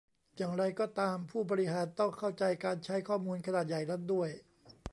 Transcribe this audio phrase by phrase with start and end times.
[0.37, 4.29] อย่างไรก็ตามผู้บริหาร ต้องเข้าใจการใช้ข้อมูลขนาดใหญ่นั้นด้วย